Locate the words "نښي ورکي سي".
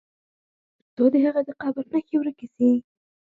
1.93-2.69